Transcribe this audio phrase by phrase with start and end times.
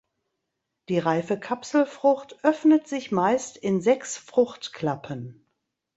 [0.89, 5.45] Die reife Kapselfrucht öffnet sich meist in sechs Fruchtklappen.